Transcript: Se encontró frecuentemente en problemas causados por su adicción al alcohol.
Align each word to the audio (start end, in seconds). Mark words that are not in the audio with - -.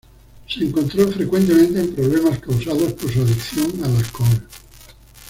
Se 0.47 0.63
encontró 0.65 1.07
frecuentemente 1.11 1.79
en 1.79 1.93
problemas 1.93 2.39
causados 2.39 2.93
por 2.93 3.11
su 3.13 3.21
adicción 3.21 3.83
al 3.83 3.97
alcohol. 3.97 4.47